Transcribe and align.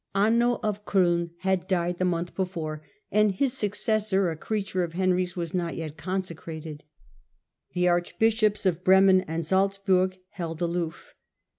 Anno 0.15 0.59
of 0.63 0.83
C6ln 0.83 1.29
had 1.41 1.67
died 1.67 1.99
the 1.99 2.05
month 2.05 2.33
before, 2.33 2.81
and 3.11 3.33
his 3.33 3.53
successor, 3.53 4.31
a 4.31 4.35
creature 4.35 4.83
of 4.83 4.93
Henry's, 4.93 5.35
was 5.35 5.53
not 5.53 5.75
yet 5.75 5.95
consecrated. 5.95 6.83
The 7.73 7.87
archbishops 7.87 8.65
of 8.65 8.83
Bremen 8.83 9.21
and 9.21 9.45
Salzburg 9.45 10.17
held 10.31 10.59
aloof. 10.59 11.13